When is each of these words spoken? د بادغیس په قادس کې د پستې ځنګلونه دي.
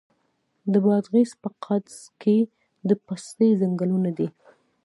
د 0.71 0.73
بادغیس 0.85 1.31
په 1.41 1.49
قادس 1.65 1.99
کې 2.21 2.37
د 2.87 2.89
پستې 3.05 3.47
ځنګلونه 3.61 4.09
دي. 4.17 4.27